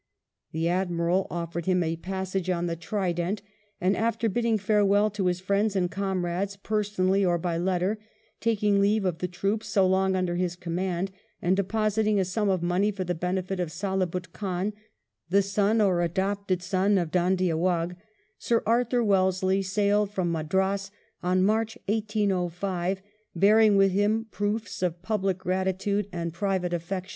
[0.51, 3.43] The Admiral offered him a passage on the Tridenty
[3.79, 7.99] and after bidding farewell to his friends and comrades personally, or by letter,
[8.39, 12.63] taking leave of the troops so long under his command, and depositing a sum of
[12.63, 14.73] money for the benefit of Salabut Khan,
[15.29, 17.93] the son or adopted son of Dhoondiah Waugh,
[18.39, 20.89] Sir Arthur Wellesley sailed from Madras
[21.23, 23.03] in March, 1805,
[23.35, 27.09] bearing with him proofs of public gratitude and private affection.